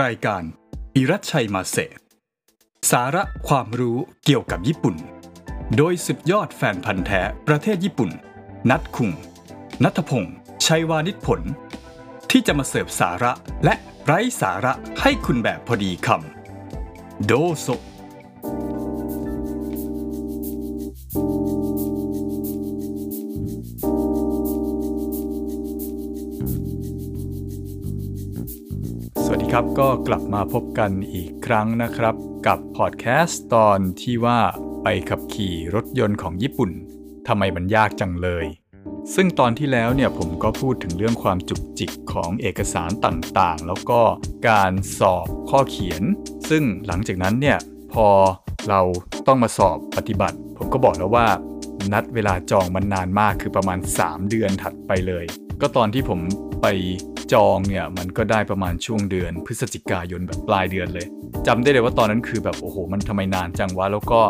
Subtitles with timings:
[0.00, 0.42] รายการ
[0.96, 1.76] อิรัชชัยมาเส
[2.90, 4.96] สาระความรู้เกี่ยวกับญี่ปุ่น
[5.76, 8.10] โดยสุดยอดแฟนพันธ์แท้ประเทศญี่ปุ่น
[8.70, 9.10] นัดคุง
[9.84, 10.34] นัทพงศ์
[10.66, 11.40] ชัยวานิชผล
[12.30, 13.32] ที่จะมาเสิร์ฟสาระ
[13.64, 13.74] และ
[14.04, 17.66] ไร้สาระให้คุณแบบพอดีคำโดโซ
[29.78, 32.14] ก็กลับมาพบกันอีกครั้งนะครับ
[32.46, 34.40] กับพอดแคสต์ตอนที่ว่า
[34.82, 36.70] ไปขับขี่รถยนต์ของญี่ปุ่น
[37.28, 38.46] ทำไมมันยากจังเลย
[39.14, 44.00] ซึ่งตอนที่แล้วเนี่ยผมก็พูดถึงเรื่องความจุกจิกของเอกสารต่างๆ แล้วก็
[44.48, 46.02] การสอบข้อเขียน
[46.50, 47.58] ซึ่งหลังจากนั้นเนี่ย
[47.92, 48.08] พอ
[48.68, 48.80] เรา
[49.26, 51.26] ต้องมาสอบปฏิบัติ ผมก็บอกแล้วว่า
[51.92, 55.24] นัดเวลาจองมันนานมากคือประมาณ 3 เดือนถัดไปเลย
[55.60, 56.20] ก็ตอนที่ผม
[56.62, 56.66] ไป
[57.32, 61.06] จองเนี่ยมันก็ได้ประมาณช่วงเดือน พฤศจิกายนแบบปลายเดือนเลย
[61.46, 64.20] จำได้เลยว่าตอนนั้นคือแบบโอ้โห มันทำไมนานจังวะแล้วก็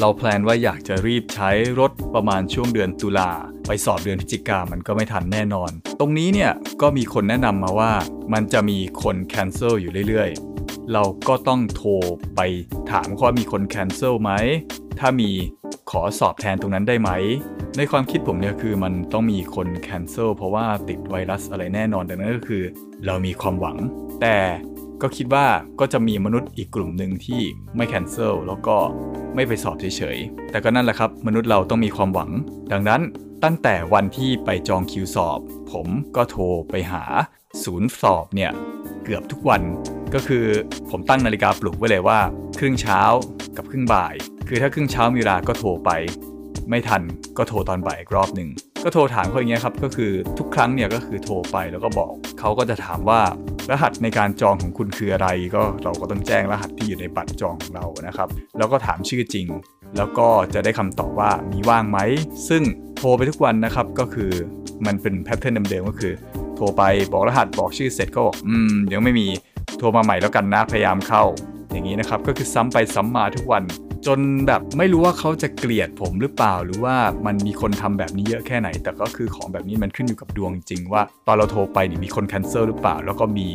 [0.00, 3.30] เราแพลนว่าอยากจะรีบใช้รถประมาณช่วงเดือนตุลา
[3.66, 7.92] ไปสอบเดือนพฤศจิกามันก็ไม่ทันแน่นอน ตรงนี้เนี่ยก็มีคนแนะนำมาว่า
[8.32, 11.90] มันจะมีคนแคนเซิลอยู่เรื่อยๆ เราก็ต้องโทร
[12.36, 12.40] ไป
[12.90, 14.32] ถามว่ามีคนแคนเซิลไหม
[15.00, 15.30] ถ้ามี
[15.90, 17.10] ขอสอบแทนตรงนั้นได้ไหม
[17.76, 22.62] ในความคิดผมเนี่ยคือมันต้องมีคนแคนเซิลเพราะว่าติดไวรัสอะไรแน่นอนดังนั้นก็คือ
[23.06, 23.76] เรามีความหวัง
[24.20, 24.36] แต่
[25.02, 25.46] ก็คิดว่า
[25.80, 27.40] ก็จะมีมนุษย์อีกกลุ่มหนึ่งที่
[27.76, 28.76] ไม่แคนเซิลแล้วก็
[29.34, 32.30] ไม่ไปสอบเฉยๆ แต่ก็นั่นแหละครับ มนุษย์เราต้องมีความหวัง
[32.72, 33.00] ดังนั้น
[33.44, 35.38] ตั้งแต่วันที่ไปจองคิวสอบ
[35.72, 37.02] ผมก็โทรไปหา
[37.64, 38.52] ศูนย์สอบเนี่ย
[39.04, 39.62] เกือบทุกวัน
[40.14, 40.44] ก็คือ
[40.90, 42.20] ผมตั้งนาฬิกาปลุกไว้เลยว่า
[42.58, 43.00] ครึ่งเช้า
[43.56, 44.14] กับครึ่งบ่าย
[44.52, 45.90] คือถ้าครึ่งเช้ามีเวลาก็โทรไป
[46.70, 47.02] ไม่ทัน
[47.38, 48.48] ก็โทรตอนบ่ายอีกรอบหนึ่ง
[48.84, 53.20] ก็โทรถามเขาอย่างเงี้ยครับก็คือทุกครั้งเนี่ยก็คือโทรไปแล้วก็บอกเขาก็จะถามว่า
[53.70, 58.28] รหัสในการจองของคุณคืออะไร ก็เราก็ต้องแจ้งรหัสที่อยู่ในบัตรจองของเรานะครับ
[58.58, 59.46] แล้วก็ถามชื่อจริง
[59.96, 61.98] แล้วก็จะได้คำตอบว่ามีว่างไหม
[62.48, 62.62] ซึ่ง
[62.96, 64.30] โทรไปทุกวันนะครับก็คือ
[64.86, 66.12] มันเป็นแพทเทิร์นเดิมๆก็คือ
[66.56, 66.82] โทรไป
[67.12, 69.26] บอกรหัสบอกชื่อเสร็จก็บอกอืมยังไม่มี
[69.78, 71.24] โทรมาใหม่แล้วกันนะพยายามเข้า
[71.70, 73.64] อย่างนี้นะครับก็คือซ้ำไปซ้ำมาทุกวัน
[74.06, 76.96] จนแบบไม่รู้ว่าเขาจะเกลียดผมหรือเปล่า หรือว่า
[77.26, 83.48] มันมีคนทำแบบนี้เยอะแค่ไหน แต่ก็คือของแบบนี้มันขึ้นอยู่กับดวงจริงว่า ตอนเราโทรไปนี่มีคนแคนเซิลหรือเปล่า แล้วก็มี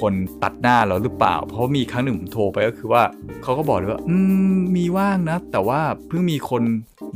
[0.00, 3.02] คนตัดหน้าเราหรือเปล่า เพราะมีครั้งหนึ่งผมโทรไปก็คือว่า
[3.42, 4.16] เขาก็บอกเลยว่า อื
[4.56, 6.62] มมีว่างนะ แต่ว่าเพิ่งมีคน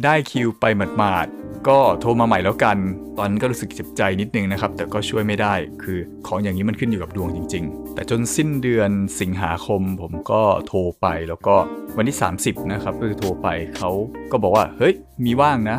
[0.05, 0.65] ได้คิวไป
[0.97, 2.77] หมาดๆ ก็โทรมาใหม่แล้วกัน
[3.19, 11.55] ตอนนั้นก็รู้สึกเจ็บใจนิดนึงนะครับ แต่ก็ช่วยไม่ได้ คือของอย่างนี้มันขึ้นอยู่กับดวงจริง ๆ แต่จนสิ้นเดือนสิงหาคมผมก็โทรไปแล้วก็
[11.97, 13.49] วันที่ 30 นะครับก็คือโทรไป
[13.79, 13.91] เขา
[14.33, 15.79] ก็บอกว่า เฮ้ย มีว่างนะ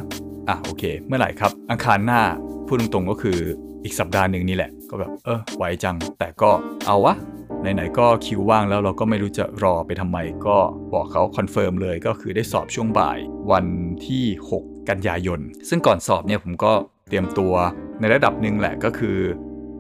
[0.50, 2.22] อะโอเค เมื่อไหร่ครับ อังคารหน้า
[2.68, 3.38] พูดตรงๆก็คือ
[3.84, 6.50] อีกสัปดาห์หนึ่งนี่แหละ ก็แบบ เออไหวจัง แต่ก็
[6.86, 7.16] เอาวะ
[7.62, 10.58] ไหนๆก็คิวว่างแล้วเราก็ไม่รู้จะรอไปทำไม ก็
[10.94, 13.18] บอกเขา confirm เลยก็คือได้สอบช่วงบ่าย
[13.52, 13.66] วัน
[14.08, 15.40] ที่ 6 กันยายน
[15.70, 16.72] ซึ่งก่อนสอบเนี่ยผมก็
[17.08, 17.54] เตรียมตัว
[18.00, 19.18] ในระดับหนึ่งแหละก็คือ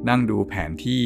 [0.09, 1.03] นั่งดูแผนที่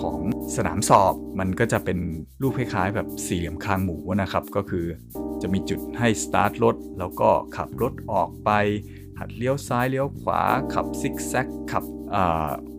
[0.00, 0.18] ของ
[0.56, 1.98] สนามสอบมันก็จะเป็น
[2.42, 4.86] รูปคล้ายๆ แบบสี่เหลี่ยมคางหมูนะครับ ก็คือ
[5.42, 8.50] จะมีจุดให้สตาร์ทรถ แล้วก็ขับรถออกไป
[9.18, 10.40] หัดเลี้ยวซ้ายเลี้ยวขวา
[10.74, 11.84] ขับซิกแซกขับ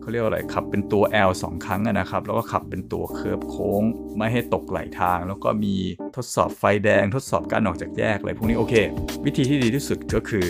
[0.08, 3.82] เขาเรียกว่าอะไรขับเป็นตัว L 2 ครั้งนะครับ แล้วก็ขับเป็นตัว curve โค้ง
[4.16, 5.74] ไม่ให้ตกไหล่ทาง แล้วก็มี
[6.16, 8.74] ทดสอบไฟแดง ทดสอบการออกจากแยกอะไรพวกนี้โอเค
[9.24, 10.46] วิธีที่ดีที่สุดก็คือ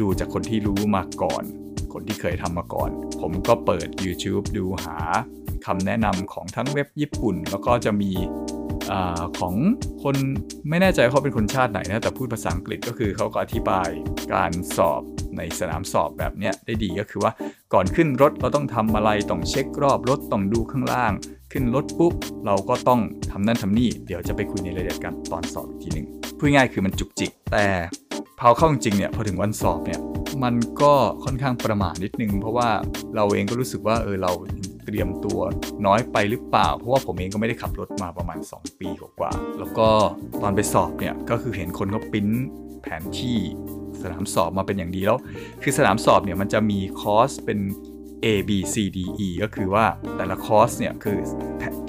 [0.00, 1.42] ดูจากคนที่รู้มาก่อน
[1.92, 4.96] คนที่เคยทำมาก่อน ผมก็เปิด YouTube ดูหา
[5.66, 8.10] คำแนะนำของทั้งเว็บญี่ปุ่น แล้วก็จะมี
[8.90, 8.92] อ
[9.38, 9.54] ของ
[10.02, 10.16] คน
[10.68, 13.88] ไม่แน่ใจเขาเป็นคนชาติไหนนะแต่พูดภาษาอังกฤษก็คือเขาก็อธิบาย
[14.34, 15.02] การสอบ
[15.38, 17.32] ในสนามสอบแบบเนี้ยได้ดีก็คือว่า
[17.72, 21.12] ก่อนขึ้นรถเราต้องทำอะไรต้องเช็ครอบรถต้องดูข้างล่าง
[21.52, 22.14] ขึ้นรถปุ๊บ
[22.46, 23.00] เราก็ต้อง
[23.30, 26.06] ทำนั่นทำนี่เดี๋ยวจะไปคุยในรายละเอียดกันตอนสอบอีกทีหนึ่ง
[26.38, 27.66] พูดง่ายคือมันจุกจิก แต่
[28.40, 30.00] พอเข้าจริงเนี่ยพอถึงวันสอบเนี่ย
[30.44, 30.92] มันก็
[31.24, 32.68] ค่อนข้างประมาทนิดนึง เพราะว่า
[33.14, 34.32] เราเองก็รู้สึกว่าเออเรา
[34.84, 35.40] เตรียมตัว
[35.86, 39.88] น้อยไปหรือเปล่า เพราะว่าผมเองก็ไม่ได้ขับรถมาประมาณ 2 ปีกว่า แล้วก็
[40.42, 42.28] ตอนไปสอบเนี่ยก็คือเห็นคนเขาปิ้น
[42.82, 43.38] แผนที่
[44.02, 45.18] สนามสอบมาเป็นอย่างดีแล้ว
[45.62, 47.58] คือสนามสอบเนี่ยมันจะมีคอร์สเป็น
[48.24, 49.84] A B C D E ก็คือว่า
[50.16, 51.18] แต่ละคอร์สเนี่ยคือ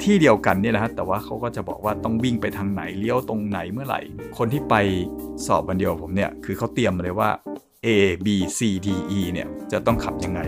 [0.04, 4.02] ที่เดียวกันเนี่ยนะฮะแต่ว่าเขาก็จะบอกว่าต้องวิ่งไปทางไหนเลี้ยวตรงไหนเมื่อไหร่
[4.38, 4.76] คนที่ไป
[5.48, 7.30] สอบวันเดียวผมเนี่ยคือเขาเตรียมมาเลยว่า
[7.86, 7.88] A
[8.26, 8.28] B
[8.58, 10.40] C D E เนี่ยจะต้องขับยังไง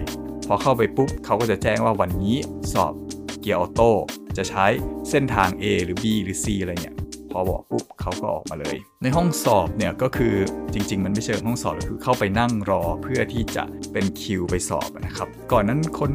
[0.48, 2.36] พอเข้าไปปุ๊บเขาก็จะแจ้งว่าวันนี้
[2.74, 2.94] สอบ
[3.40, 3.92] เกียร์ออโต้
[4.38, 4.66] จะใช้
[5.10, 6.96] เส้นทาง A หรือ B หรือ C อะไรเนี่ย
[7.32, 10.34] พอบอกปุ๊บเขาก็ออกมาเลย ในห้องสอบเนี่ยก็คือ
[10.74, 16.12] จริง ๆ มันไม่เชิงห้องสอบคือเข้าไปนั่งรอเพื่อที่จะเป็นคิวไปสอบนะครับ ก่อนนั้นคน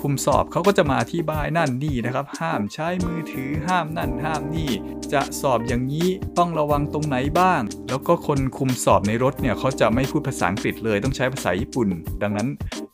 [0.00, 4.70] คุมสอบเขาก็จะมาอธิบายนั่นนี่นะครับ ห้ามใช้มือถือห้ามนั่นห้ามนี่
[5.12, 6.08] จะสอบอย่างนี้
[6.38, 11.88] ต้องระวังตรงไหนบ้าง แล้วก็คนคุมสอบในรถเนี่ยเขาจะไม่พูดภาษาอังกฤษเลยต้องใช้ภาษาญี่ปุ่น
[12.22, 12.48] ดังนั้น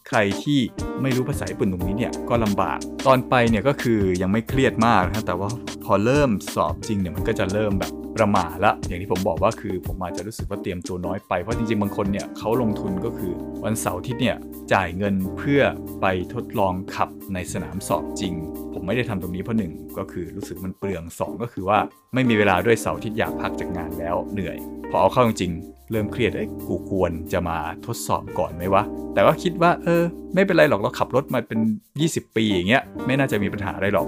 [0.09, 0.61] ใครที่
[1.03, 5.51] ไม่รู้ภาษาญี่ปุ่นตรงนี้เนี่ยก็ลำบาก ตอนไปเนี่ยก็คือยังไม่เครียดมากนะแต่ว่า
[5.85, 13.33] พอเริ่มสอบจริงเนี่ยมันก็จะเริ่มแบบประมาละ อย่างที่ผมบอกว่าคือผมอาจจะรู้สึกว่าเตรียมตัวน้อยไปเพราะจริงๆ บางคนเนี่ยเขาลงทุนก็คือ
[13.65, 14.37] วันเสาร์ที่เนี่ย
[14.73, 15.63] จ่ายเงินเพื่อ
[16.01, 18.35] ไปทดลองขับในสนามสอบจริง
[18.73, 21.79] ผมไม่ได้ทำตรงนี้เพราะหนึ่งก็คือรู้สึกมันเปลือง 2 ก็คือว่า
[22.15, 24.57] ไม่มีเวลาด้วยเสาร์ที่อยากพักจากงานแล้วเหนื่อย
[24.91, 25.53] พอเอาเข้าจริง
[25.93, 28.83] เริ่มเครียดไอ้กูควรจะมาทดสอบก่อนไหมวะ
[29.15, 30.03] แต่ก็คิดว่าเออ
[30.35, 31.61] ไม่เป็นไรหรอกเราขับรถมาเป็น
[31.99, 34.07] 20 ปีอย่างเงี้ยไม่น่าจะมีปัญหาอะไรหรอก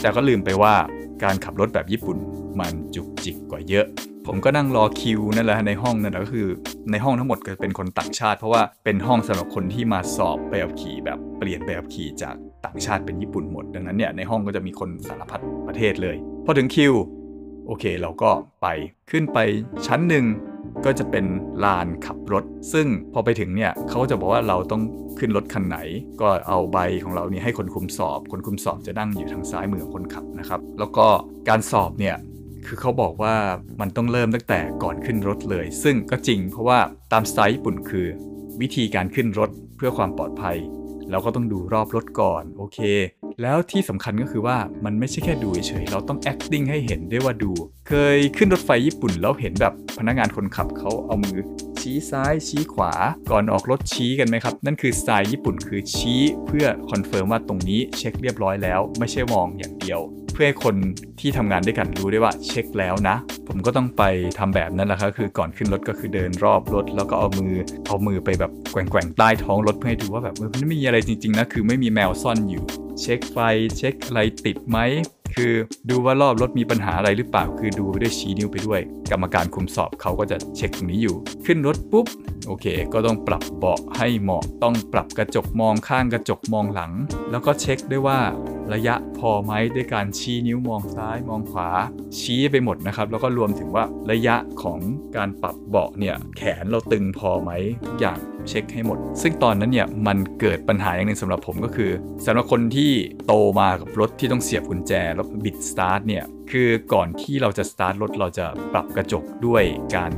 [0.00, 0.74] แต่ก็ลืมไปว่า
[1.24, 2.16] การขับรถแบบญี่ปุ่น
[2.60, 3.86] มันจุกจิกกว่าเยอะ
[4.26, 6.46] ผมก็นั่งรอคิวนั่นแหละในห้องนั่นแหละก็คือ
[6.90, 12.34] ในห้องทั้งหมดก็เป็นคนต่างชาติ เพราะว่าเป็นห้องสำหรับคนที่มาสอบใบขับขี่แบบเปลี่ยนใบขับขี่จาก
[12.64, 16.92] ต่างชาติเป็นญี่ปุ่นหมด ดังนั้นเนี่ยในห้องก็จะมีคนสารพัดประเทศเลยพอถึงคิว
[17.66, 18.30] โอเคเราก็
[18.62, 18.66] ไป
[19.10, 19.38] ขึ้นไป
[19.86, 20.24] ชั้นหนึ่ง
[20.84, 21.24] ก็จะเป็น
[21.64, 24.82] ลานขับรถ ซึ่งพอไปถึงเนี่ยเขาจะบอกว่าเราต้อง
[25.18, 25.78] ขึ้นรถคันไหน
[26.20, 31.06] ก็เอาใบของเราเนี่ยให้คนคุมสอบ คนคุมสอบจะนั่งอยู่ทางซ้ายมือของคนขับนะครับ แล้วก็
[31.48, 32.16] การสอบเนี่ย
[32.66, 33.34] คือเขาบอกว่า
[33.80, 36.78] มันต้องเริ่มตั้งแต่ก่อนขึ้นรถเลย ซึ่งก็จริงเพราะว่า
[37.12, 38.06] ตามสไตล์ญี่ปุ่นคือ
[38.60, 40.56] วิธีการขึ้นรถเพื่อความปลอดภัย
[41.10, 42.78] เราก็ต้องดูรอบรถก่อน โอเค
[43.42, 47.52] แล้วที่สำคัญก็คือว่ามันไม่ใช่แค่ดูเฉยๆเราต้อง acting ให้เห็นได้ว่าดู
[47.88, 51.40] เคยขึ้นรถไฟญี่ปุ่นแล้วเห็นแบบพนักงานคนขับเขาเอามือ
[51.80, 52.92] ชี้ซ้ายชี้ขวา
[53.30, 60.00] ก่อนออกรถชี้กันไหมครับ นั่นคือสไตล์ญี่ปุ่นคือชี้เพื่อ confirm ว่าตรงนี้เช็คเรียบร้อยแล้ว ไม่ใช่มองอย่างเดียว
[60.34, 60.76] เพื่อให้คน
[61.20, 63.16] ที่ทำงานด้วยกันรู้ได้ว่าเช็คแล้วนะ
[63.48, 64.02] ผมก็ต้องไป
[64.38, 67.54] ทำแบบนั้นแหละครับคือก่อนขึ้นรถก็คือเดินรอบรถ แล้วก็เอามือ
[67.86, 72.64] เอามือไปแบบแกว่งๆใต้ท้องรถเพื่อให้ดูว่าแบบมันไม่มีอะไรจริงๆนะคือไม่มีแมวซ่อนอยู่
[73.00, 73.38] เช็คไฟ
[73.76, 74.78] เช็คอะไรติดไหม
[75.36, 75.52] คือ
[75.90, 81.16] ดูว่ารอบรถมีปัญหาอะไรหรือเปล่า คือดูไปด้วยชี้นิ้วไปด้วย กรรมการคุมสอบเขาก็จะเช็คตรงนี้อยู่
[81.46, 82.06] ขึ้นรถปุ๊บ
[82.46, 86.92] โอเค ก็ต้องปรับเบาะให้เหมาะต้องปรับกระจกมองข้างกระจกมองหลัง
[87.30, 88.18] แล้วก็เช็คด้วยว่า
[88.74, 91.68] ระยะพอไหมด้วยการชี้นิ้วมองซ้ายมองขวา
[92.20, 94.78] ชี้ไปหมดนะครับ แล้วก็รวมถึงว่าระยะของ
[95.16, 97.50] การปรับเบาะเนี่ยแขนเราตึงพอไหม
[97.86, 101.90] ทุกอย่างเช็คให้หมด ซึ่งตอนนั้นเนี่ยมันเกิดปัญหาอย่างหนึ่งสำหรับผมก็คือ
[102.26, 102.90] สำหรับคนที่
[103.26, 109.62] โตมากับรถที่ต้องเสียบกุญแจแล้วบิดสตาร์ทเนี่ยคือก่อนที่เราจะสตาร์ทรถเราจะปรับกระจกด้วย
[109.96, 110.12] การ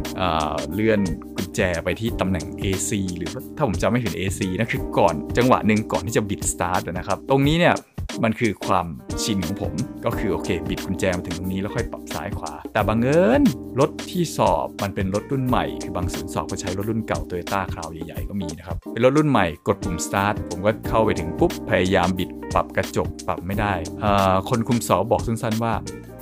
[0.73, 1.00] เลื่อน
[1.37, 7.75] กุญแจไปที่ตำแหน่ง AC หรือถ้าผมจำไม่ผิด AC นะคือก่อนจังหวะหนึ่งก่อนที่จะบิดสตาร์ทนะครับ ตรงนี้เนี่ย
[8.24, 8.86] มันคือความ
[9.22, 9.72] ชินของผม
[10.04, 13.42] ก็คือโอเค บิดกุญแจมาถึงตรงนี้แล้วค่อยปรับซ้ายขวา แต่บางเอิญ
[13.80, 23.72] รถที่สอบมันเป็นรถรุ่นใหม่ คือบางศูนย์สอบก็ใช้รถรุ่นเก่าโตโยต้าคราวใหญ่ๆก็มีนะครับเป็นรถรุ่นใหม่กดปุ่มสตาร์ทผมก็เข้าไปถึงปุ๊บพยายามบิดปรับกระจกปรับไม่ได้
[24.48, 25.74] คนคุมสอบบอกสั้นๆว่า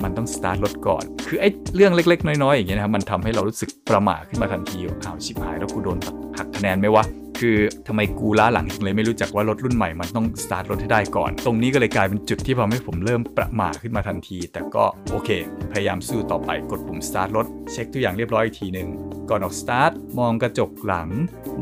[0.03, 5.97] มันต้องสตาร์ทรถก่อน คือไอ้เรื่องเล็ก ๆ น้อย ๆ อย่างเงี้ยนะครับ มันทำให้เรารู้สึกประหม่าขึ้นมาทันทีอ้าวชิบหายแล้วกูโดน
[6.37, 7.05] หักคะแนนไหมวะ
[7.39, 15.29] คือทำไมกูล้าหลังเลยไม่รู้จักว่ารถรุ่นใหม่มันต้องสตาร์ทรถให้ได้ก่อน ตรงนี้ก็เลยกลายเป็นจุดที่ทำให้ผมเริ่มประหม่าขึ้นมาทันที แต่ก็โอเค
[15.71, 18.89] พยายามสู้ต่อไปกดปุ่มสตาร์ทรถเช็คทุกอย่างเรียบร้อยอีกทีหนึ่ง
[19.29, 21.09] ก่อนออกสตาร์ทมองกระจกหลัง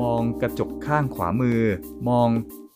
[0.02, 1.62] มองกระจกข้างขวามือ
[2.10, 2.28] มอง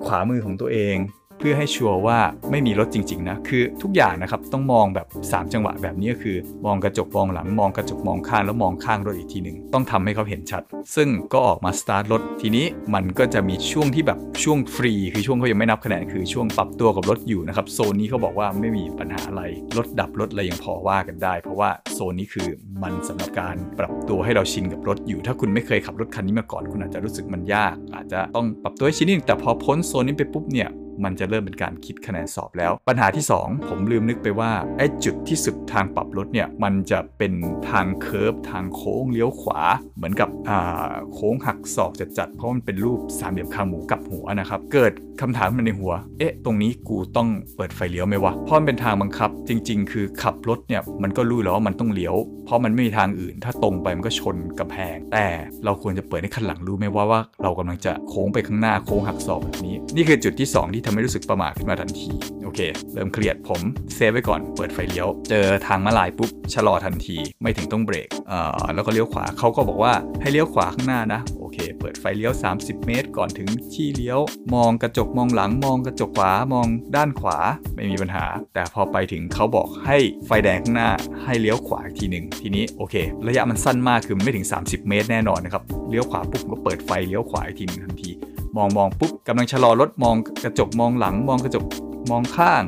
[0.05, 0.97] ขวามือของตัวเอง
[1.39, 2.19] เพื่อให้ชัวร์ว่า
[2.51, 10.61] ไม่มีรถจริงๆนะคือทุกอย่างนะครับต้องมองแบบ 3 จังหวะแบบนี้ก็คือ มองกระจกมองหลังมองกระจกมองข้างแล้วมองข้างรถอีกทีหนึ่งต้องทำให้เขาเห็นชัด
[10.95, 19.43] ซึ่งก็ออกมาสตาร์ทรถทีนี้มันก็จะมีช่วงที่แบบช่วงฟรี คือช่วงเขายังไม่นับคะแนนคือช่วงปรับตัวกับรถอยู่นะครับโซนนี้เขาบอกว่าไม่มีปัญหาอะไร
[19.77, 22.47] รถดับรถอะไรยังพอว่ากันได้ เพราะว่าโซนนี้คือ
[22.83, 30.69] มันสำหรับการปรับตัวให้เราชินกับรถอยู่ ถ้าคุณไม่เคยขับรถคันนี้มาก่อน คุณอาจจะรู้สึกมันยาก อาจจะต้องปรับตัวให้ชินนิดแต่พอพ้นโซนนี้ไปปุ๊บเนี่ย
[31.03, 37.33] มันจะเริ่มเป็นการคิดคะแนนสอบแล้ว ปัญหาที่ 2 ผมลืมนึกไปว่าไอ้จุดที่สุดทางปรับรถเนี่ยมันจะเป็น
[37.69, 39.61] ทางเคิร์ฟทางโค้งเลี้ยวขวา
[39.97, 55.25] เหมือนกับอ่าโค้งหักศอกจัดๆเพราะมันเป็นรูปสามเหลี่ยมคางหมูกับหัวนะครับเกิดคำถามมันในหัว เอ๊ะ ตรงนี้กูต้องเปิดไฟเลี้ยวไหมวะเพราะมันเป็นทางบังคับ จริง ๆ คือขับรถเนี่ยมันก็รู้แล้วว่ามันต้องเลี้ยว เพราะมันไม่มีทางอื่น ถ้าตรงไปมันก็ชนกำแพง แต่
[55.65, 62.09] เราควรจะเปิดให้คันหลังรู้ไหมว่าว่าเรากำลังจะโค้งไปข้างหน้าโค้งหักศอกแบบนี้ นี่คือจุดที่ 2 ที่ทำให้รู้สึกประมาทขึ้นมาทันที
[62.43, 62.59] โอเค
[62.93, 63.61] เริ่มเครียดผม
[63.95, 74.19] safe ไว้ก่อนเปิดไฟเลี้ยว เจอทางม้าลายปุ๊บชะลอทันที ไม่ถึงต้องเบรกเอ่อแล้วก็เลี้ยวขวาเขาก็บอกว่าให้เลี้ยวขวาข้างหน้านะโอเคเปิดไฟเลี้ยว 30 เมตร ก่อนถึงที่เลี้ยว
[74.55, 77.37] มองกระจกมองหลังมองกระจกขวามองด้านขวา
[77.75, 80.89] ไม่มีปัญหา แต่พอไปถึงเขาบอกให้ไฟแดงข้างหน้า
[81.23, 82.95] ให้เลี้ยวขวาอีกทีหนึ่งทีนี้โอเค
[83.27, 88.11] ระยะมันสั้นมากคือไม่ถึง 30 เมตรแน่นอนนะครับเลี้ยวขวาปุ๊บก็เปิดไฟเลี้ยวขวาอีกทีนึงทันที
[88.57, 91.65] มองมองปุ๊บกำลังชะลอรถมองกระจกมองหลัง มองกระจก
[92.11, 92.63] มองข้าง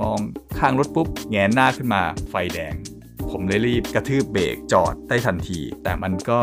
[0.00, 0.18] มอง
[0.58, 2.74] ข้างรถปุ๊บแงนหน้าขึ้นมาไฟแดง
[3.30, 6.38] ผมเลยรีบกระทืบเบรกจอดได้ทันที แต่มันก็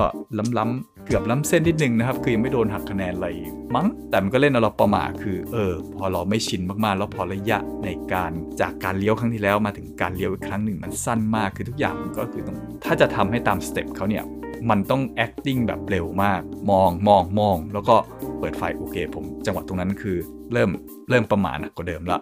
[0.57, 3.27] ล้ำๆเกือบล้ำเส้นนิดนึงนะครับ คือยังไม่โดนหักคะแนนอะไร
[3.75, 8.31] มั้ง แต่มันก็เล่นเอาเราประมาทคือเออ พอเราไม่ชินมากๆ แล้วพอระยะในการ
[8.61, 14.23] จากการเลี้ยวครั้งที่แล้วมาถึงการเลี้ยวอีกครั้งหนึ่งมันสั้นมากคือทุกอย่างมันก็คือต้องถ้าจะทำให้ตามสเต็ปเขาเนี่ย
[14.69, 16.41] มันต้อง acting แบบเร็วมาก
[16.71, 17.95] มองมองมอง แล้วก็
[18.39, 20.17] เปิดไฟโอเค ผมจังหวะตรงนั้นคือ
[20.53, 20.69] เริ่ม
[21.09, 22.19] เริ่มประมาณกว่าเดิมละ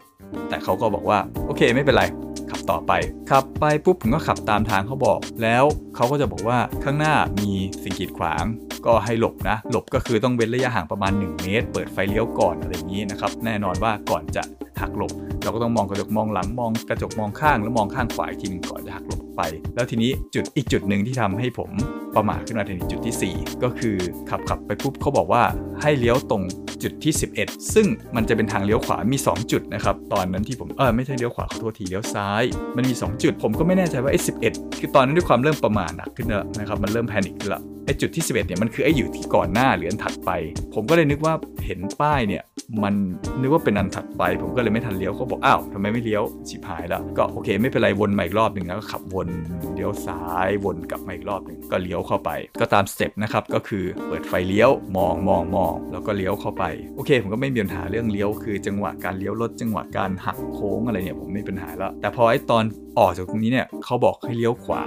[0.49, 2.03] แต่เขาก็บอกว่าโอเคไม่เป็นไร
[2.49, 2.91] ขับต่อไป
[3.31, 5.63] ขับไปปุ๊บผมก็ขับตามทางเขาบอก แล้ว
[5.95, 7.51] เขาก็จะบอกว่าข้างหน้ามี
[7.83, 8.43] สิ่งกีดขวาง
[8.85, 14.43] ก็ให้หลบนะ หลบก็คือต้องเว้นระยะห่างประมาณ 1 เมตร เปิดไฟเลี้ยวก่อนอะไรอย่างนี้นะครับ แน่นอนว่าก่อนจะ
[14.81, 15.11] หักหลบ
[15.43, 19.43] เราก็ต้องมองกระจกมองหลังมองกระจกมองข้างแล้วมองข้างขวาอีกทีหนึงก่อนจะหักหลบ ไป
[19.75, 21.69] แล้วทีนี้จุดอีกจุดหนึ่งที่ทำให้ผม
[22.15, 23.95] ประมาทขึ้นมาถึงจุดที่ 4 ก็คือ
[24.29, 25.43] ขับขับไปปุ๊บเขาบอกว่า
[25.81, 26.43] ให้เลี้ยวตรง
[26.83, 32.43] จุดที่ 11 ซึ่งมันจะเป็นทางเลี้ยวขวามี 2 จุดนะครับ ตอนนั้นที่ผมเออไม่ใช่เลี้ยวขวาขอโทษทีเลี้ยวซ้าย
[32.75, 34.19] มันมี 2 จุด ผมก็ไม่แน่ใจว่าไอ้
[34.49, 40.31] 11คือตอนนั้นด้วยความเริ่มประมาทหนักขึ้นแล้วนะครับมันเริ่มแพนิคละไอ้จุดที่ 11เนี่ยมันคือไอ้อยู่ที่ก่อนหน้าหรืออันถัดไป
[40.73, 41.33] ผมก็เลยนึกว่า
[41.65, 42.43] เห็นป้ายเนี่ย
[42.83, 42.95] มัน
[43.39, 49.27] นึกว่าเป็นอันถัดไป ผมก็เลยไม่ทันเลี้ยวเขาบอกอ้าวทำไมไม่เลี้ยวชิบหายแล้วก็โอเค ไม่เป็นไรวนมาอีกรอบหนึ่งแล้วก็ขับวน
[49.75, 52.29] เลี้ยวซ้ายวนกลับมาอีกรอบหนึ่งก็เลี้ยวเข้าไป
[52.61, 56.63] ก็ตามสเต็ปนะครับก็คือเปิดไฟเลี้ยวมองมองมองแล้วก็เลี้ยวเข้าไป
[56.95, 62.63] โอเค ผมก็ไม่มีปัญหาเรื่องเลี้ยวคือ จังหวะการเลี้ยวรถจังหวะการหักโค้งอะไรเนี่ยผมไม่มีปัญหาแล้ว แต่พอไอ้ตอน
[62.99, 64.83] ออกจากตรงนี้เนี่ยเขาบอกให้เลี้ยวขวา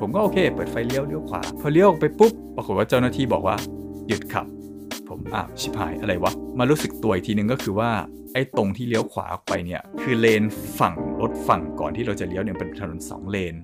[0.00, 3.56] ผมก็โอเค เปิดไฟเลี้ยวเลี้ยวขวา พอเลี้ยวออกไปปุ๊บปรากฏว่าเจ้าหน้าที่บอกว่า
[4.08, 4.46] หยุดขับ
[5.12, 7.90] ผมอ้าชิบหายอะไรวะ มารู้สึกตัวอีกทีนึงก็คือว่า
[8.34, 10.42] ไอ้ตรงที่เลี้ยวขวาออกไปเนี่ย คือเลน
[10.78, 13.54] ฝั่งรถฝั่งก่อนที่เราจะเลี้ยวเนี่ยเป็นถนน 2 เลน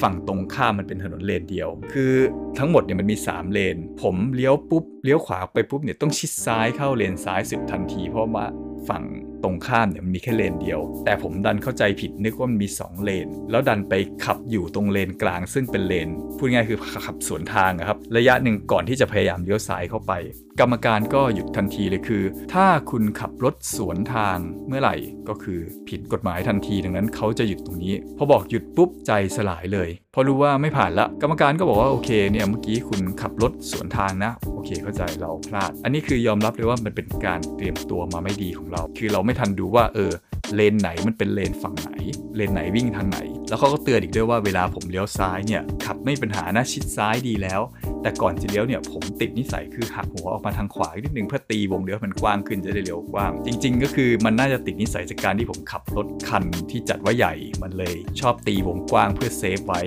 [0.00, 2.12] ฝั่งตรงข้ามมันเป็นถนนเลนเดียว คือ
[2.58, 8.46] ทั้งหมดเนี่ยมันมี 3 เลน ผมเลี้ยวปุ๊บเลี้ยวขวาไปปุ๊บเนี่ยต้องชิดซ้ายเข้าเลนซ้ายสุดทันที เพราะว่า
[8.88, 9.04] ฝั่ง
[9.42, 20.12] ตรงข้ามเนี่ยมันมีแค่เลนเดียว แต่ผมดันเข้าใจผิดนึกว่ามันมี 2 เลน แล้วดันไปขับอยู่ตรงเลนกลางซึ่งเป็นเลน พูดง่ายคือขับสวนทางอะครับ ระยะหนึ่งก่อนที่จะพยายามเลี้ยวซ้ายเข้าไป
[20.60, 22.22] กรรมการก็หยุดทันทีเลยคือ
[22.54, 24.96] ถ้าคุณขับรถสวนทางเมื่อไหร่
[25.28, 40.12] ก็คือผิดกฎหมายทันทีดังนั้นเขาจะหยุดตรงนี้ พอบอกหยุดปุ๊บใจสลายเลยพอรู้ว่าไม่ผ่านละกรรมการก็บอกว่าโอเคเนี่ยเมื่อกี้คุณขับรถสวนทางนะ โอเคเข้าใจเราพลาด อันนี้คือยอมรับเลยว่ามันเป็นการเตรียมตัวมาไม่ดีของเรา คือเราไม่ทันดูว่าเออ
[40.54, 41.90] เลนไหนมันเป็นเลนฝั่งไหน
[42.36, 47.60] เลนไหนวิ่งทางไหน แล้วเขาก็เตือนอีกด้วยว่าเวลาผมเลี้ยวซ้ายเนี่ยขับไม่มีปัญหานะชิดซ้ายดีแล้ว
[48.02, 59.82] แต่ก่อนจะเลี้ยวเนี่ยผมติดนิสัยคือหักหัวออกมาทางขวาอีกนิดนึงเพื่อตีวงเลี้ยวมันกว้างขึ้นจะได้เลี้ยวกว้าง จริง ๆ ก็คือมันน่าจะติดนิสัยจากการที่ผมขับรถคันที่จัดว่าใหญ่มันเลย ชอบตีวงกว้างเพื่อเซฟไว้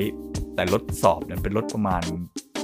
[0.56, 2.04] แต่รถสอบเนี่ยเป็นรถประมาณ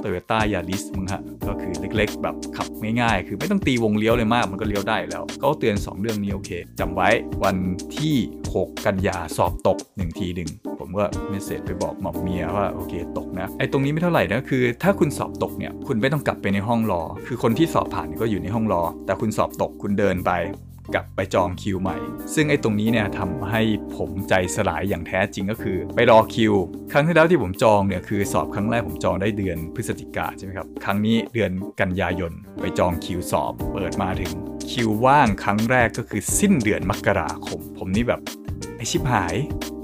[0.06, 2.68] โตโยต้ายาริสมึงฮะ ก็คือเล็กๆ แบบขับ
[3.00, 7.08] ง่ายๆ คือไม่ต้องตีวงเลี้ยวเลยมาก มันก็เลี้ยวได้แล้ว ก็เตือน 2 เรื่องนี้โอเคจำไว้
[7.44, 7.56] วัน
[7.98, 8.16] ที่
[8.54, 20.32] 6 กันยาสอบตก 1 ทีหนึ่งผมก็เมสเซจไปบอกหมอมเมียว่าโอเคตกนะไอ้ตรงนี้ไม่เท่าไหร่นะคือ ถ้าคุณสอบตกเนี่ยคุณไม่ต้องกลับไปในห้องรอ คือคนที่สอบผ่านก็อยู่ในห้องรอ แต่คุณสอบตกคุณเดินไป
[20.94, 21.96] กลับไปจองคิวใหม่
[22.34, 23.62] ซึ่งไอ้ตรงนี้เนี่ยทำให้
[23.96, 26.52] ผมใจสลายอย่างแท้จริงก็คือ ไปรอคิว
[26.92, 31.50] ครั้งที่แล้วที่ผมจองเนี่ยคือสอบครั้งแรกผมจองได้เดือนพฤศจิกาใช่ไหมครับ ครั้งนี้เดือน
[31.80, 34.32] กันยายนไปจองคิวสอบเปิดมาถึง
[34.70, 38.20] คิวว่างครั้งแรกก็คือสิ้นเดือนมกราคม ผมนี่แบบ
[38.76, 39.34] ไอชิบหาย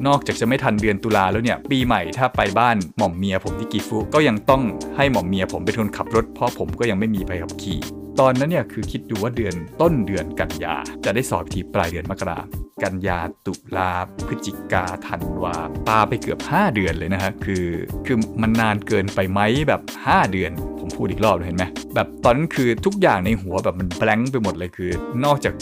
[0.06, 4.62] นอกจากจะไม่ทันเดือนตุลาแล้วเนี่ย ปีใหม่ถ้าไปบ้านหม่อมเมียผมที่กีฟุก็ยังต้อง
[4.96, 12.38] ให้หม่อมเมียผมเป็นคนขับรถเพราะผมก็ยังไม่มีใบขับขี่ ตอนนั้นเนี่ยคือคิดดูว่าเดือนต้นเดือนกันยาจะได้สอบทีปลายเดือนมกรา
[12.82, 13.90] กันยาตุลา
[14.26, 15.54] พฤศจิกาธันวา
[15.88, 17.66] ปาไปเกือบ 5 เดือนเลยนะฮะคือ
[18.06, 24.90] คือมันนานเกินไปไหมแบบ 5 เดือน ผมพูดอีกรอบเห็นไหมแบบตอนนั้นคือทุกอย่างในหัวแบบมันแบงค์ไปหมดเลยคือ
[25.24, 25.54] นอกจาก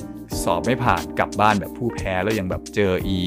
[0.42, 3.18] สอบไม่ผ่านกลับบ้านแบบผู้แพ้แล้วยังแบบเจอไอ้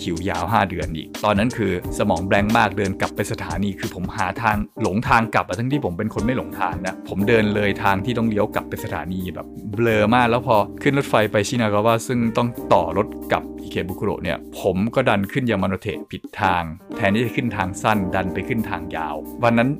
[0.00, 16.62] คิวยาว 5 เดือนอีก ตอนนั้นคือสมอง blank มากเดินกลับไปสถานีคือผมหาทางหลงทางกลับอะทั้งที่ผมเป็นคนไม่หลงทางนะ ผมเดินเลยทางที่ต้องเลี้ยวกลับไปสถานีแบบเบลอมากแล้วพอขึ้นรถไฟไปชินากาวะซึ่งต้องต่อรถกับอิเคบุคุโรเนี่ยผมก็ดันขึ้นยามาโนเทะผิดทาง
[16.96, 19.70] แทนที่จะขึ้นทางสั้นดันไปขึ้นทางยาว วันนั้น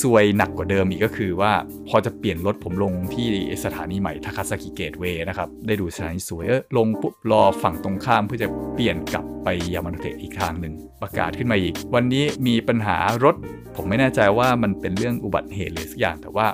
[0.00, 1.52] ซวยหนักกว่าเดิมอีกก็คือว่า
[1.88, 3.28] พอจะเปลี่ยนรถผมลงที่
[3.64, 13.36] สถานีใหม่ทาคานาวะ Gateway นะครับ ได้ดูสถานีสวยเออลงปุ๊บรอฝั่งตรงข้ามเพื่อจะเปลี่ยนกลับไปยามาโนเทะอีกทางหนึ่งประกาศขึ้นมาอีก วันนี้มีปัญหารถ
[13.76, 16.46] ผมไม่แน่ใจว่ามันเป็นเรื่องอุบัติเหตุหรือสักอย่างแต่ว่า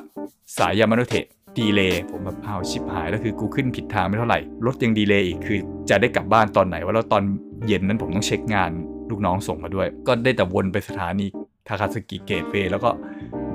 [0.58, 1.26] สายยามาโนเทะ
[1.58, 5.58] delay ผมแบบอ้าวชิบหายแล้วคือกูขึ้นผิดทางไม่เท่าไหร่รถยัง delay อีกคือ
[5.90, 7.22] จะได้กลับบ้านตอนไหนว่าแล้วตอน
[7.66, 8.70] เย็นนั้นผมต้องเช็คงาน
[9.10, 11.26] ลูกน้องส่งมาด้วย ก็ได้แต่วนไปสถานี
[11.68, 12.90] ทาคานาวะ Gateway แล้วก็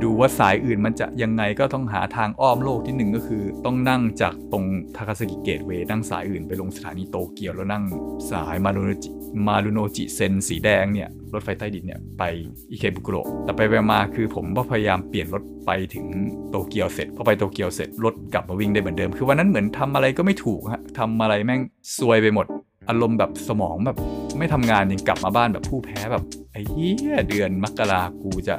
[0.01, 7.83] ดูว่าสายอื่นมันจะยังไงก็ต้องหาทางอ้อมโลกที่หนึ่งก็คือ ต้องนั่งจากตรงทาคานาวะ Gateway นั่งสายอื่นไปลงสถานีโตเกียวแล้วนั่ง
[8.31, 9.09] สายมารุโนอุจิ
[9.47, 12.23] มารุโนอุจิเซนสีแดงเนี่ยรถไฟใต้ดินเนี่ยไป
[12.71, 16.05] อิเคบุกุโรแต่ไปไปมาคือผมก็พยายามเปลี่ยนรถไปถึง
[16.49, 21.61] โตเกียวเสร็จพอไปโตเกียวเสร็จรถกลับมาวิ่งได้เหมือนเดิม คือวันนั้นเหมือนทำอะไรก็ไม่ถูกฮะทำอะไรแม่ง
[21.97, 22.45] ซวยไปหมด
[22.89, 23.97] อารมณ์แบบสมองแบบ
[24.37, 28.55] ไม่ทำงานยังกลับมาบ้านแบบผู้แพ้แบบไอ้เหี้ยเดือนมกรากูจะ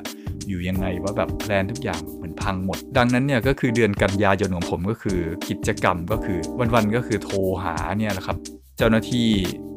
[0.48, 6.38] อยู่ยังไงว่าแบบแพลนทุกอย่างเหมือนพังหมด ดังนั้นเนี่ยก็คือเดือนกันยายนของผมก็คือกิจกรรมก็คือ
[6.74, 8.36] วันๆก็คือโทรหาเนี่ยแหละครับ
[8.78, 9.28] เจ้าหน้าที่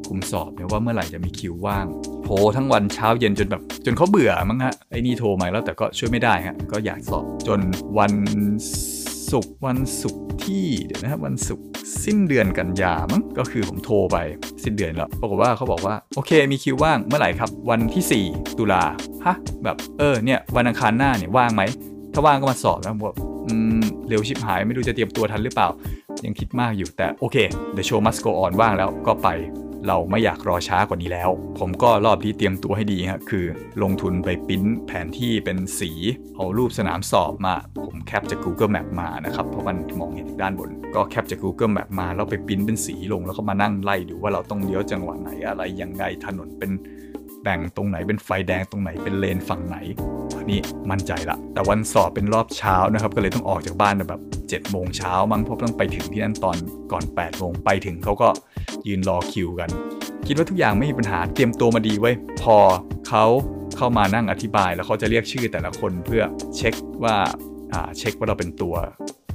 [0.08, 1.86] คุมสอบเนี่ยว่าเมื่อไหร่จะมีคิวว่าง
[2.24, 7.60] โทรทั้งวันเช้าเย็นจนแบบ จนเขาเบื่อมั้งฮะไอ้นี่โทรมาแล้วแต่ก็ช่วยไม่ได้ฮะก็อยากสอบจน
[7.98, 8.12] วัน
[9.32, 11.64] ศุกร์วันศุกร์ที่เดี๋ยวนะครับวันศุกร์
[12.04, 14.16] สิ้นเดือนกันยามั้งก็คือผมโทรไป
[14.64, 18.82] สิ้นเดือนแล้วปรากฏว่าเขาบอกว่าโอเคมีคิวว่างเมื่อไหร่ครับวันที่ 4 ตุลา
[19.26, 21.62] ฮะแบบเออเนี่ยวันอังคารหน้าเนี่ยว่างไหม
[22.12, 23.14] ถ้าว่างก็มาสอบแล้วบอก
[23.46, 25.68] อืมเร็วชิบหายไม่รู้จะเตรียมตัวทันหรือเปล่า
[26.24, 27.36] ยังคิดมากอยู่แต่โอเค
[27.76, 29.28] The show must go on ว่างแล้วก็ไป
[29.86, 33.44] เราไม่อยากรอช้ากว่านี้แล้ว ผมก็รอบที่เตรียมตัวให้ดีฮะคือ
[33.82, 35.90] ลงทุนไปปริ้นแผนที่เป็นสี
[36.36, 37.54] เอารูปสนามสอบมา
[37.86, 46.70] ผมแคปจาก Google Map มานะครับ เพราะมันมองเห็นด้านบน ก็แคปจาก Google Map มาแล้วไปปริ้นเป็นสีลงแล้วก็มานั่งไล่ดูว่าเราต้องเลี้ยวจังหวะไหนอะไรยังไงถนนเป็น
[47.42, 49.76] แบ่งตรงไหนเป็นไฟแดงตรงไหนเป็นเลนฝั่งไหน
[50.38, 56.56] อันนี้มั่นใจละ แต่วันสอบเป็นรอบเช้านะครับ ก็เลยต้องออกจากบ้านแบบ7โมงเช้ามั้งเพราะต้องไปถึงที่นั่นตอน
[56.92, 58.28] ก่อน8โมงไปถึงเขาก็
[58.86, 59.70] ยืนรอคิวกัน
[60.26, 62.56] คิดว่าทุกอย่างไม่มีปัญหาเตรียมตัวมาดีไว้พอ
[63.08, 63.24] เขา
[63.76, 66.22] เข้ามานั่งอธิบายแล้วเขาจะเรียกชื่อแต่ละคนเพื่อ
[66.56, 67.16] เช็คว่า
[67.72, 68.74] อ่าเช็คว่าเราเป็นตัว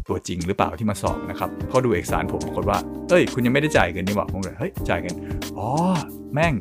[0.09, 2.77] ตัวจริงหรือเปล่าที่มาสอบนะครับเขาดูเอกสารผมปรากฏว่า
[3.09, 5.15] เอ้ย คุณยังไม่ได้จ่ายเงินนี่หว่าผมเลยเฮ้ยจ่ายเงิน
[5.57, 5.69] อ๋อ
[6.33, 6.53] แม่ง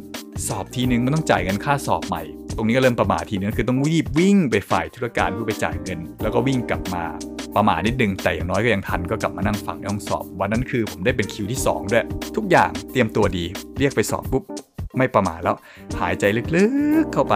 [0.48, 2.22] สอบทีนึงมันต้องจ่ายเงินค่าสอบใหม่
[2.56, 7.04] ตรงนี้ก็เริ่มประมาททีนึงคือต้องรีบวิ่งไปฝ่ายธุรการเพื่อไปจ่ายเงิน แล้วก็วิ่งกลับมา
[7.56, 12.04] ประมาทนิดนึงแต่อย่างน้อยก็ยังทันก็กลับมานั่งฟังในห้องสอบ วันนั้นคือผมได้เป็นคิวที่ 2 ด้วย
[12.36, 13.44] ทุกอย่างเตรียมตัวดี
[13.78, 14.42] เรียกไปสอบปุ๊บ
[14.98, 15.56] ไม่ประมาทแล้ว
[16.00, 16.24] หายใจ
[16.56, 16.64] ลึ
[17.02, 17.34] กๆเข้าไป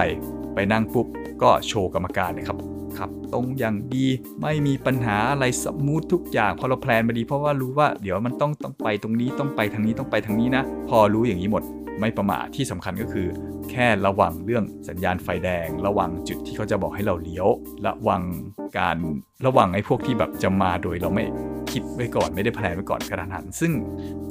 [0.54, 1.06] ไปนั่งปุ๊บ
[1.42, 2.58] ก็โชว์กรรมการเลยครับ
[2.98, 4.06] ครับตรงอย่างดี
[4.42, 11.62] ไม่มีปัญหาอะไร smooth ทุกอย่างพอเรา plan มาดีเพราะว่ารู้ว่าเดี๋ยวมันต้องต้องไปตรงนี้ต้องไปทางนี้ต้องไปทางนี้นะ พอรู้อย่างนี้หมด
[12.00, 13.26] ไม่ประมาทที่สำคัญก็คือ
[13.70, 17.48] แค่ระวังเรื่องสัญญาณไฟแดง ระวังจุดที่เขาจะบอกให้เราเลี้ยว
[17.86, 18.22] ระวัง
[18.78, 18.96] การ
[19.46, 21.24] ระวังไอ้พวกที่แบบจะมาโดยเราไม่
[21.72, 23.72] คิดไว้ก่อนไม่ได้แพลนไว้ก่อนกระทันหัน ซึ่ง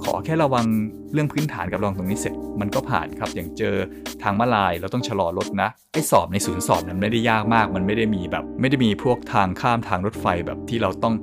[0.04, 0.66] ขอแค่ระวัง
[1.14, 3.76] เรื่องพื้นฐานกับรองตรงนี้เสร็จ มันก็ผ่านครับอย่างเจอ
[4.24, 11.16] ทางมาลายเราต้องชะลอรถนะไอ้สอบในศูนย์สอบนั้นไม่ได้ยากมาก มันไม่ได้มีแบบ ไม่ได้มีพวกทางข้ามทางรถไฟแบบที่เราต้อง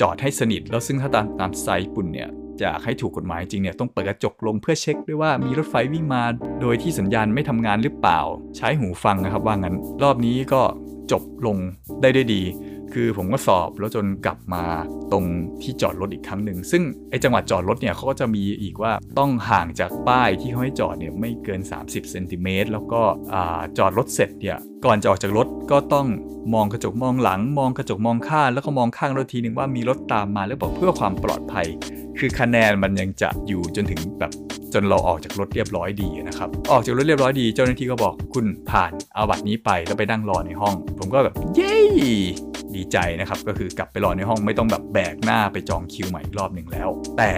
[0.00, 2.28] จอดให้สนิท แล้วซึ่งถ้าตามตามไซต์ปุ่นเนี่ย
[2.60, 6.22] อยากให้ถูกกฎหมายจริงเนี่ยต้องเปิดกระจกลงเพื่อเช็คด้วยว่ามีรถไฟวิ่งมา
[6.60, 8.20] โดยที่สัญญาณไม่ทำงานหรือเปล่า
[8.56, 10.62] ใช้หูฟังนะครับว่างั้น รอบนี้ก็
[11.12, 11.56] จบลง
[12.02, 12.42] ได้ด้วยดี
[12.94, 14.64] คือผมก็สอบแล้วจนกลับมา
[15.12, 15.24] ตรง
[15.62, 23.02] ที่จอดรถอีกครั้งหนึ่ง ซึ่งไอ้จังหวัดจอดรถเนี่ยเขาก็จะมีอีกว่าต้องห่างจากป้ายที่เขาให้จอดเนี่ยไม่เกิน 30เซนติเมตรแล้วก็
[23.78, 26.06] จอดรถเสร็จเนี่ยก่อนจะออกจากรถก็ต้อง
[26.54, 31.66] มองกระจกมองหลัง มองกระจกมองข้างแล้วก็มองข้างรถทีหนึ่งว่ามีรถตามมาหรือเปล่าเพื่อความปลอดภัย
[32.18, 34.32] คือคะแนนมันยังจะอยู่จนถึงแบบ
[34.74, 41.76] จนเราออกจากรถเรียบร้อยดีนะครับ ออกจากรถเรียบร้อยดี เจ้าหน้าที่ก็บอกคุณผ่านเอาบัตรนี้ไปแล้วไปนั่งรอในห้อง ผมก็แบบเย้
[42.76, 47.30] ดีใจนะครับ ก็คือกลับไปรอในห้องไม่ต้องแบบแบกหน้าไปจองคิวใหม่อีกรอบหนึ่งแล้ว แต่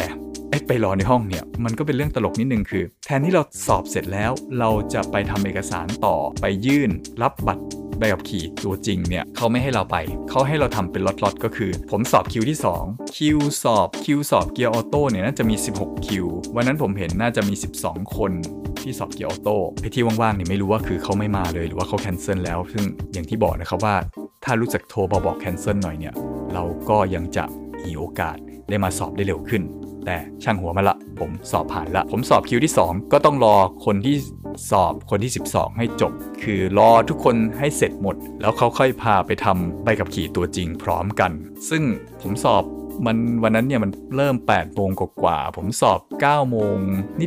[0.68, 6.90] ไปรอในห้องเนี่ยมันก็เป็นเรื่องตลกนิดนึงคือ แทนที่เราสอบเสร็จแล้ว เราจะไปทำเอกสารต่อไปยื่น
[7.22, 7.64] รับบัตร
[8.02, 9.96] ใบขับขี่ตัวจริงเนี่ยเขาไม่ให้เราไป
[10.30, 18.32] เขาให้เราทำเป็นล็อตๆก็คือ ผมสอบคิวที่ 2 คิวสอบคิวสอบเกียร์ออโต้เนี่ยน่าจะมี 16 คิว วันนั้นผมเห็นน่าจะมี 12 คน
[18.82, 23.96] ที่สอบเกียร์ออโต้ไอที่ว่างๆเนี่ยไม่รู้ว่าคือเขาไม่มาเลยหรือว่าเขา cancel แล้ว ซึ่งอย่างที่บอกนะครับว่า
[24.44, 26.14] ถ้ารู้จักโทรบอกบอกแคนเซิลหน่อยเนี่ย
[26.54, 27.44] เราก็ยังจะ
[27.84, 28.36] มีโอกาส
[28.68, 29.62] ได้มาสอบได้เร็วขึ้น
[30.06, 34.16] แต่ช่างหัวมาละ ผมสอบผ่านละ ผมสอบคิวที่ 2 ก็ต้องรอคนที่
[34.70, 36.12] สอบคนที่ 12 ให้จบ
[36.42, 41.32] คือรอทุกคนให้เสร็จหมด แล้วเขาค่อยพาไปทำใบขับขี่ตัวจริงพร้อมกัน
[41.70, 41.82] ซึ่ง
[42.22, 42.64] ผมสอบ
[43.06, 44.90] มันวันนั้นเนี่ยมันเริ่ม8โมง
[45.22, 46.76] กว่า ผมสอบ9โมง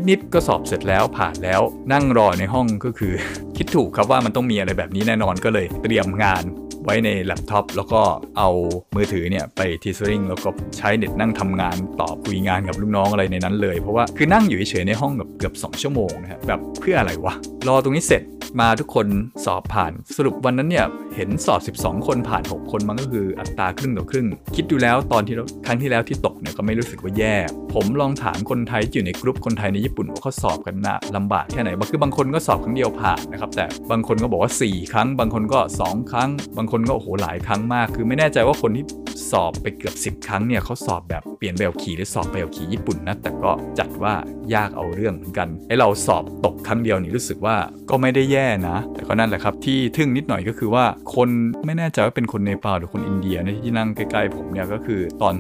[0.10, 1.62] นิดๆก็สอบเสร็จแล้วผ่านแล้ว
[1.94, 3.14] นั่งรอในห้องก็คือ
[3.58, 6.44] คิดถูกครับว่ามันต้องมีอะไรแบบนี้แน่นอนก็เลย เตรียมงาน
[6.86, 8.02] ไว้ในแล็ปท็อปแล้วก็
[8.38, 8.50] เอา
[8.96, 17.34] มือถือเนี่ยไป tethering แล้วก็ใช้เน็ตนั่งทำงานตอบคุยงานกับลูกน้องอะไรในนั้นเลย เพราะว่าคือนั่งอยู่เฉยในห้องแบบเกือบ2ชั่วโมงนะครับแบบเพื่ออะไรวะ
[17.68, 18.22] รอตรงนี้เสร็จ
[18.60, 19.08] มาทุกคน
[19.46, 27.36] สอบผ่าน สรุปวันนั้นเนี่ยเห็นสอบ 12 คนผ่าน 6 คนมันก็คืออัตราครึ่งต่อครึ่ง คิดดูแล้วตอนที่ครั้งที่แล้วที่ตกเนี่ยก็ไม่รู้สึกว่าแย่
[27.74, 38.86] ผมลองถามคนไทยอยู่ในกลุ่มคนไทยในญี่ปุ่นว่าเขาสอบกันนะลำบากแค่ไหนคือบางคนก็สอบครั้งเดียวผ่านนะครับแต่บางคนก็บอกว่า 4 ครั้ง บางคนก็ 2 ครั้ง บางคนก็โอ้โหหลายครั้งมาก คือไม่แน่ใจว่าคนที่
[39.32, 44.14] สอบไปเกือบ 10 ครั้งเนี่ยเขาสอบแบบเปลี่ยนใบขับขี่หรือสอบใบขับขี่ญี่ปุ่นนะแต่ก็จัดว่า
[44.56, 47.56] ยากเอาเรื่องเหมือนกันไอเราสอบตกครั้งเดียวนี่รู้สึกว่า
[47.90, 51.30] ก็ไม่ได้แย่นะ แต่ก็นั่นแหละครับที่ทึ่งนิดหน่อยก็คือว่าคน
[51.66, 55.34] ไม่แน่ใจว่าเป็นคนเนปาลหรือคนอินเดียที่นั่งใกล้ๆผมเนี่ยก็คือตอน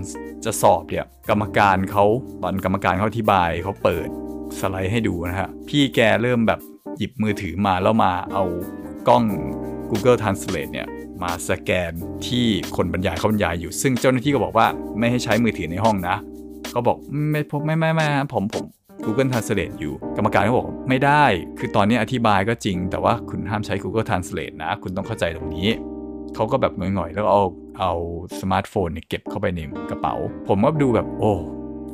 [0.45, 2.05] จะสอบเนี่ยกรรมการเขา
[2.43, 4.07] ตอนกรรมการเขาอธิบายเขาเปิด
[4.59, 6.59] สไลด์ให้ดูนะฮะพี่แกเริ่มแบบ
[6.97, 8.43] หยิบมือถือมาแล้วมาเอา
[9.07, 9.23] กล้อง
[9.89, 10.87] Google Translate เนี่ย
[11.23, 11.91] มาสแกน
[12.27, 14.67] ที่คนบรรยายเขาบรรยายอยู่ ซึ่งเจ้าหน้าที่ก็บอกว่า
[14.99, 16.17] ไม่ให้ใช้มือถือในห้องนะ
[16.75, 16.97] ก็บอก
[17.31, 18.65] ไม่ผมไม่ไม่ไม่ผมผม
[19.03, 21.23] Google Translate อยู่ กรรมการก็บอกไม่ได้
[21.59, 25.69] คือตอนนี้อธิบายก็จริง แต่ว่าคุณห้ามใช้ Google Translate นะ คุณต้องเข้าใจตรงนี้
[26.35, 27.43] เขาก็แบบหน่อยๆ แล้วเอา
[27.79, 27.93] เอา
[28.41, 30.15] สมาร์ทโฟนเนี่ยเก็บเข้าไปในกระเป๋า
[30.47, 31.33] ผมก็ดูแบบโอ้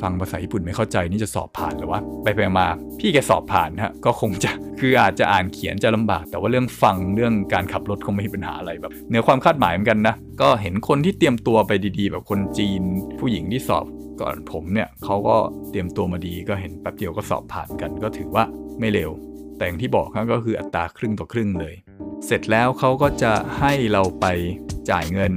[0.01, 2.67] ฟังภาษาญี่ปุ่นไม่เข้าใจนี่จะสอบผ่านหรือวะไปไปมา
[2.99, 12.81] พี่แกสอบผ่านฮะก็คงจะคืออาจจะอ่านเขียนจะลำบาก แต่ว่าเรื่องฟังเรื่องการขับรถคงไม่มีปัญหาอะไรแบบเหนือความคาดหมายเหมือนกันนะ ก็เห็นคนที่เตรียมตัวไปดีๆ แบบคนจีน
[13.19, 13.85] ผู้หญิงที่สอบ
[14.21, 15.37] ก่อนผมเนี่ยเขาก็
[15.69, 18.43] เตรียมตัวมาดีก็เห็นแป๊บเดียวก็สอบผ่านกัน ก็ถือว่า
[18.79, 19.11] ไม่เร็ว
[19.57, 21.75] แต่อย่างที่บอกครับก็คืออัตราครึ่งต่อครึ่งเลย
[22.25, 24.25] เสร็จแล้วเขาก็จะให้เราไป
[24.91, 25.33] จ่ายเงิน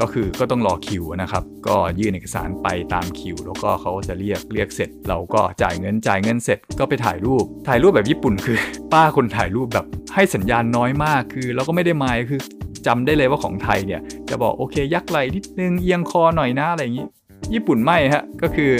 [0.00, 8.58] ก็คือก็ต้องรอคิวนะครับ ก็ยื่นเอกสารไปตามคิว แล้วก็เขาจะเรียกเรียกเสร็จ เราก็จ่ายเงินจ่ายเงินเสร็จก็ไปถ่ายรูป ถ่ายรูปแบบญี่ปุ่นคือ
[8.92, 12.40] ป้าคนถ่ายรูปแบบให้สัญญาณน้อยมากคือเราก็ไม่ได้หมายคือ
[12.86, 17.06] จำได้เลยว่าของไทยเนี่ยจะบอกโอเคยักไหลนิดนึงเอียงคอหน่อยนะอะไรอย่างนี้
[17.54, 18.72] ญี่ปุ่นไม่ฮะ ก็คือ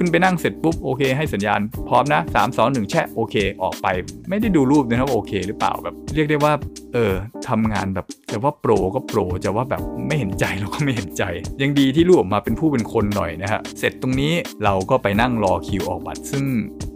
[0.00, 3.86] คุณไปนั่งเสร็จปุ๊บ โอเค ให้สัญญาณพร้อมนะ3 2 1 แช่โอเค ออกไป
[4.28, 6.52] ไม่ได้ดูรูปนะครับโอเค หรือเปล่าแบบ เรียกได้ว่า
[6.94, 7.12] เออ
[7.48, 11.22] ทำงานแบบจะว่าโปรก็โปรจะว่าแบบไม่เห็นใจเราก็ไม่เห็นใจ
[11.62, 14.32] ยังดีที่รูปออกมาเป็นผู้เป็นคนหน่อยนะฮะเสร็จตรงนี้
[14.64, 16.44] เราก็ไปนั่งรอคิวออกบัตร ซึ่ง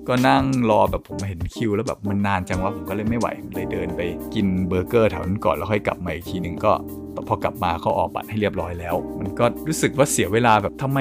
[0.08, 4.00] ก็นั่งรอแบบผมเห็นคิว แล้วแบบมันนานจังวะผมก็เลยไม่ไหวเลยเดินไป
[4.34, 6.72] กินเบอร์เกอร์แถวนั้นก่อนแล้วค่อยกลับมาอีกทีหนึ่งก็
[7.28, 10.98] พอกลับมาเขาออกบัตรให้เรียบร้อยแล้ว มันก็รู้สึกว่าเสียเวลาแบบทำไม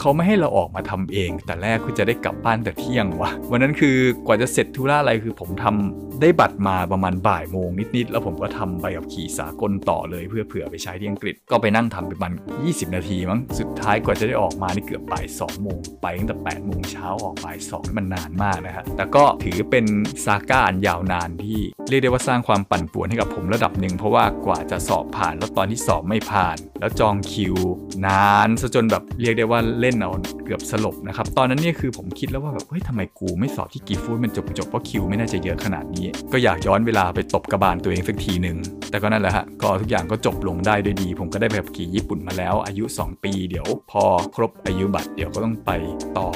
[0.00, 3.96] เขาไม่ให้เราออกมาทำเอง แต่แรกคือจะได้กลับบ้านแต่เที่ยงวะวันนั้นคือ
[4.26, 12.32] กว่าจะเสร็จธุระอะไรคือผมทำได้บัตรมาประมาณบ่ายโมงนิดๆแล้วผมก็ทำใบขับขี่สากลต่อเลยเพื่อเผื่อไปใช้ที่อังกฤษ ก็ไปนั่งทำประมาณ
[12.64, 19.84] 20 นาทีมั้งสุดท้ายกว่าจะได้ออกมานี่เกือบบ่าย2โมงไปตั้งแต่8โมงเช้าออกบ่าย2มันนานมากนะฮะแต่ก็ถือเป็น
[20.24, 27.56] ซาก้าอันยาวนานที่เรียกได้ว่าสร้างความปั่นป่วนให้กับผมระดับหนึ่งเพราะว่ากว่าจะสอบผ่านแล้วตอนที่สอบไม่ผ่าน แล้วจองคิว
[28.06, 30.10] นานซะจนแบบเรียกได้ว่าเล่นเอา
[30.44, 38.56] เกือบสลบนะครับ ตอนนั้นเนี่ยคือผมคิดแล้วว่าแบบเฮ้ยทำไมกูไม่สอบที่กีฟูดมันจบจบเพราะคิวไม่น่าจะเยอะขนาดนี้ ก็อยากย้อนเวลาไปตบกระบาลตัวเองสักทีหนึ่ง
[38.90, 45.70] แต่ก็นั่นแหละฮะก็ทุกอย่างก็จบลงได้ด้วยดี ผมก็ได้แบบขี่ญี่ปุ่นมาแล้ว อายุ 2 ปี เดี๋ยว พอครบอายุบัตรเดี๋ยวก็ต้องไป
[46.18, 46.28] ต่อ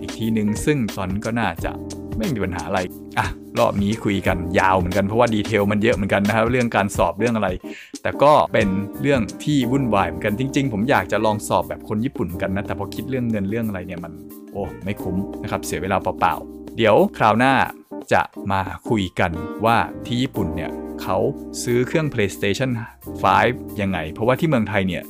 [0.00, 1.72] อีกทีหนึ่งซึ่งตอนนั้นก็น่าจะ
[2.18, 2.80] ไม่มีปัญหาอะไร
[3.18, 3.26] อะ
[3.58, 7.48] รอบนี้คุยกันยาวเหมือนกันเพราะว่าดีเทลมันเยอะเหมือนกันนะครับเรื่องการสอบเรื่องอะไร
[8.02, 8.68] แต่ก็เป็น
[9.02, 14.12] เรื่องที่วุ่นวายเหมือนกันจริง ๆ ผมอยากจะลองสอบแบบคนญี่ปุ่นกันนะแต่พอคิดเรื่องเงินเรื่องอะไรเนี่ยมัน
[14.52, 17.54] โอ้ไม่คุ้มนะครับเสียเวลาเปล่าๆเดี๋ยวคราวหน้า
[18.12, 18.22] จะ
[18.52, 19.32] มาคุยกัน
[19.64, 20.70] ว่าที่ญี่ปุ่นเนี่ย
[21.02, 21.18] เขา
[21.62, 22.70] ซื้อเครื่อง PlayStation
[23.24, 25.02] 5 ยังไง เพราะว่าที่เมืองไทยเนี่ย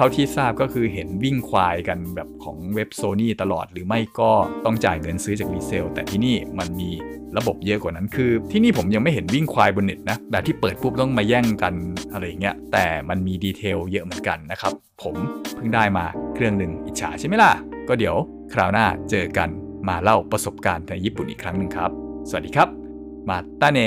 [0.00, 4.30] เท่าที่ทราบก็คือเห็นวิ่งควายกันแบบของเว็บโซนี่ตลอดหรือไม่ก็
[4.64, 6.90] ต้องจ่ายเงินซื้อจากรีเซล แต่ที่นี่มันมี
[7.36, 11.74] ระบบเยอะกว่านั้นคือ ที่นี่ผมยังไม่เห็นวิ่งควายบนเน็ตนะแบบที่เปิดปุ๊บต้องมาแย่งกัน
[12.12, 15.14] อะไรเงี้ยแต่มันมีดีเทลเยอะเหมือนกันนะครับผม
[15.54, 17.52] เพิ่งได้มาเครื่องหนึ่งอิจฉาใช่ไหมล่ะ
[17.88, 18.16] ก็เดี๋ยว
[18.52, 19.48] คราวหน้าเจอกัน
[19.88, 21.90] มาเล่าประสบการณ์ในญี่ปุ่นอีกครั้งหนึ่งครับ
[22.28, 22.68] สวัสดีครับ
[23.28, 23.80] มาตาเน